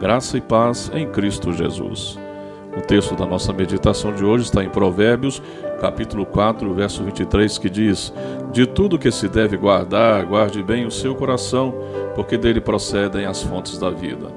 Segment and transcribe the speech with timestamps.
[0.00, 2.18] Graça e paz em Cristo Jesus.
[2.74, 5.42] O texto da nossa meditação de hoje está em Provérbios,
[5.78, 8.10] capítulo 4, verso 23, que diz:
[8.50, 11.74] De tudo que se deve guardar, guarde bem o seu coração,
[12.14, 14.28] porque dele procedem as fontes da vida.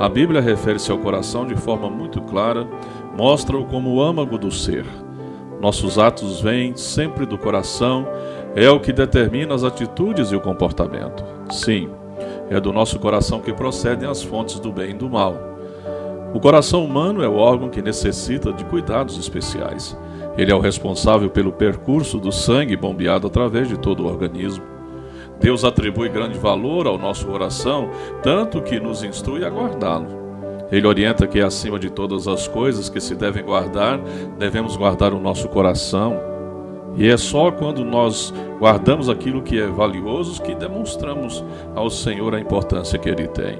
[0.00, 2.66] A Bíblia refere-se ao coração de forma muito clara,
[3.16, 4.84] mostra-o como o âmago do ser.
[5.60, 8.08] Nossos atos vêm sempre do coração,
[8.56, 11.24] é o que determina as atitudes e o comportamento.
[11.48, 11.90] Sim,
[12.50, 15.36] é do nosso coração que procedem as fontes do bem e do mal.
[16.32, 19.96] O coração humano é o órgão que necessita de cuidados especiais.
[20.36, 24.62] Ele é o responsável pelo percurso do sangue bombeado através de todo o organismo.
[25.40, 27.90] Deus atribui grande valor ao nosso coração,
[28.22, 30.26] tanto que nos instrui a guardá-lo.
[30.70, 34.00] Ele orienta que, acima de todas as coisas que se devem guardar,
[34.38, 36.35] devemos guardar o nosso coração.
[36.96, 41.44] E é só quando nós guardamos aquilo que é valioso que demonstramos
[41.74, 43.58] ao Senhor a importância que ele tem.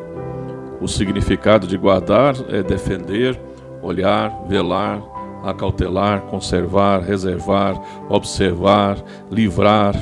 [0.81, 3.39] O significado de guardar é defender,
[3.83, 5.03] olhar, velar,
[5.45, 8.97] acautelar, conservar, reservar, observar,
[9.31, 9.95] livrar,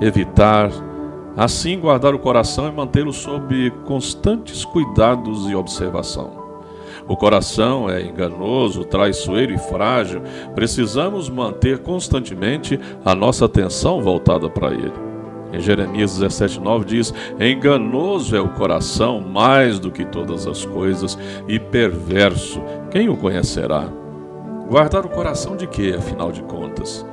[0.00, 0.70] evitar.
[1.36, 6.39] Assim, guardar o coração é mantê-lo sob constantes cuidados e observação.
[7.10, 10.22] O coração é enganoso, traiçoeiro e frágil.
[10.54, 14.92] Precisamos manter constantemente a nossa atenção voltada para ele.
[15.52, 21.58] Em Jeremias 17,9 diz: Enganoso é o coração mais do que todas as coisas, e
[21.58, 23.88] perverso, quem o conhecerá?
[24.68, 27.04] Guardar o coração de quê, afinal de contas?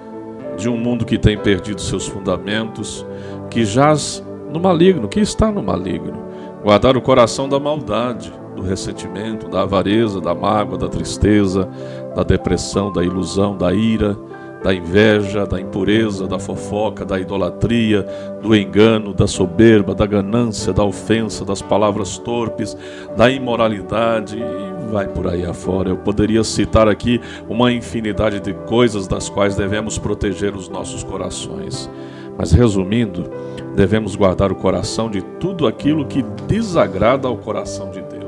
[0.60, 3.04] De um mundo que tem perdido seus fundamentos,
[3.50, 6.24] que jaz no maligno, que está no maligno.
[6.62, 11.70] Guardar o coração da maldade, do ressentimento, da avareza, da mágoa, da tristeza,
[12.16, 14.18] da depressão, da ilusão, da ira,
[14.64, 18.06] da inveja, da impureza, da fofoca, da idolatria,
[18.42, 22.76] do engano, da soberba, da ganância, da ofensa, das palavras torpes,
[23.16, 25.90] da imoralidade e vai por aí afora.
[25.90, 31.90] Eu poderia citar aqui uma infinidade de coisas das quais devemos proteger os nossos corações.
[32.38, 33.30] Mas resumindo,
[33.76, 38.27] devemos guardar o coração de tudo aquilo que desagrada ao coração de Deus.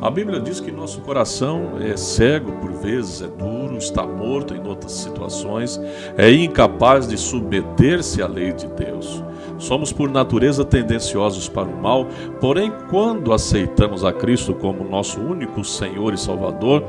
[0.00, 4.66] A Bíblia diz que nosso coração é cego por vezes, é duro, está morto em
[4.66, 5.80] outras situações,
[6.18, 9.24] é incapaz de submeter-se à lei de Deus.
[9.58, 12.06] Somos por natureza tendenciosos para o mal,
[12.40, 16.84] porém, quando aceitamos a Cristo como nosso único Senhor e Salvador,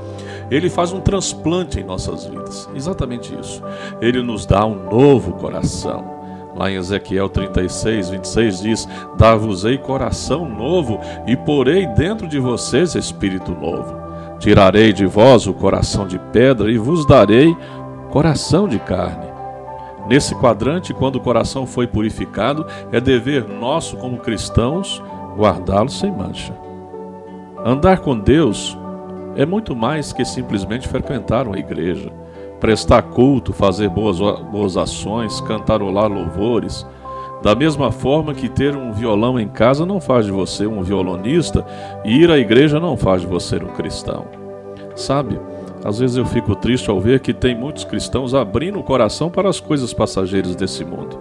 [0.52, 2.70] Ele faz um transplante em nossas vidas.
[2.76, 3.64] Exatamente isso.
[4.02, 6.17] Ele nos dá um novo coração.
[6.58, 13.52] Lá em Ezequiel 36, 26 diz: Dar-vos-ei coração novo e porei dentro de vocês espírito
[13.52, 13.96] novo.
[14.40, 17.56] Tirarei de vós o coração de pedra e vos darei
[18.10, 19.28] coração de carne.
[20.08, 25.04] Nesse quadrante, quando o coração foi purificado, é dever nosso como cristãos
[25.36, 26.54] guardá-lo sem mancha.
[27.64, 28.78] Andar com Deus
[29.36, 32.12] é muito mais que simplesmente frequentar uma igreja
[32.60, 36.86] prestar culto, fazer boas, boas ações, cantarolar louvores.
[37.44, 41.66] Da mesma forma que ter um violão em casa não faz de você um violonista
[42.04, 44.26] e ir à igreja não faz de você um cristão.
[44.96, 45.40] Sabe,
[45.84, 49.48] às vezes eu fico triste ao ver que tem muitos cristãos abrindo o coração para
[49.48, 51.20] as coisas passageiras desse mundo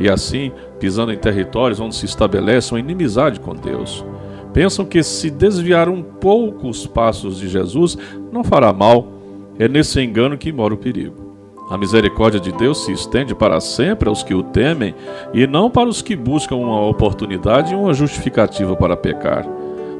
[0.00, 4.04] e assim pisando em territórios onde se estabelece uma inimizade com Deus.
[4.52, 7.98] Pensam que se desviar um pouco os passos de Jesus
[8.32, 9.17] não fará mal
[9.58, 11.28] é nesse engano que mora o perigo.
[11.70, 14.94] A misericórdia de Deus se estende para sempre aos que o temem
[15.34, 19.46] e não para os que buscam uma oportunidade e uma justificativa para pecar.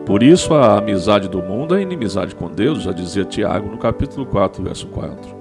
[0.06, 4.24] Por isso, a amizade do mundo é inimizade com Deus, já dizia Tiago no capítulo
[4.24, 5.36] 4, verso 4.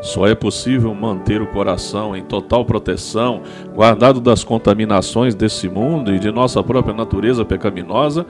[0.00, 3.42] Só é possível manter o coração em total proteção,
[3.74, 8.24] guardado das contaminações desse mundo e de nossa própria natureza pecaminosa,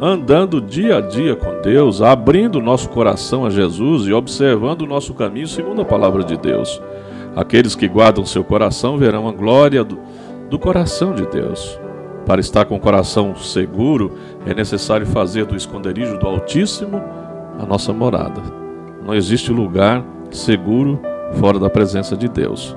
[0.00, 5.12] andando dia a dia com Deus, abrindo nosso coração a Jesus e observando o nosso
[5.12, 6.80] caminho segundo a palavra de Deus.
[7.36, 9.98] Aqueles que guardam seu coração verão a glória do,
[10.48, 11.78] do coração de Deus.
[12.24, 14.12] Para estar com o coração seguro,
[14.46, 17.02] é necessário fazer do esconderijo do Altíssimo
[17.58, 18.40] a nossa morada.
[19.04, 20.98] Não existe lugar seguro
[21.34, 22.74] fora da presença de Deus.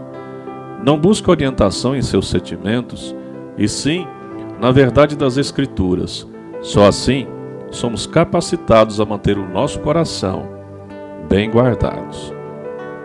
[0.86, 3.16] Não busque orientação em seus sentimentos,
[3.58, 4.06] e sim
[4.60, 6.28] na verdade das Escrituras
[6.64, 7.28] só assim
[7.70, 10.48] somos capacitados a manter o nosso coração
[11.28, 12.34] bem guardados.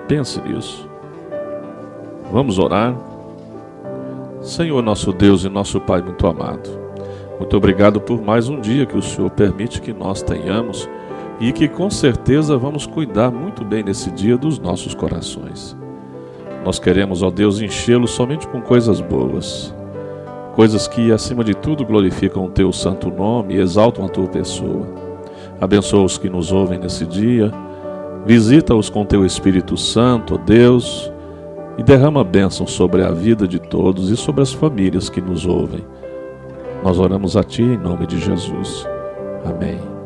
[0.07, 0.89] Pense nisso.
[2.33, 2.95] Vamos orar.
[4.41, 6.71] Senhor nosso Deus e nosso Pai muito amado,
[7.39, 10.89] muito obrigado por mais um dia que o Senhor permite que nós tenhamos
[11.41, 15.77] e que com certeza vamos cuidar muito bem nesse dia dos nossos corações.
[16.65, 19.75] Nós queremos, ó Deus, enchê-lo somente com coisas boas
[20.59, 24.89] coisas que, acima de tudo, glorificam o teu santo nome e exaltam a tua pessoa.
[25.61, 27.53] Abençoa os que nos ouvem nesse dia,
[28.27, 31.13] visita-os com teu Espírito Santo, ó Deus,
[31.79, 35.87] e derrama bênção sobre a vida de todos e sobre as famílias que nos ouvem.
[36.83, 38.85] Nós oramos a Ti em nome de Jesus.
[39.45, 39.98] Amém.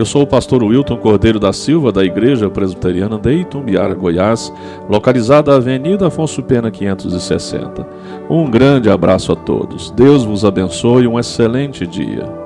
[0.00, 4.50] Eu sou o pastor Wilton Cordeiro da Silva, da Igreja Presbiteriana de Itumbiara, Goiás,
[4.88, 7.86] localizada na Avenida Afonso Pena 560.
[8.30, 9.90] Um grande abraço a todos.
[9.90, 12.39] Deus vos abençoe e um excelente dia.